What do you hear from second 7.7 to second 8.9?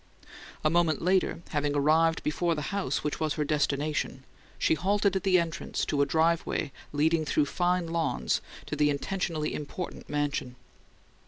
lawns to the